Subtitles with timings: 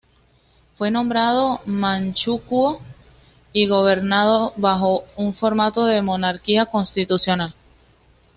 [0.73, 2.81] Fue nombrado Manchukuo
[3.53, 7.53] y gobernado bajo un formato de monarquía constitucional.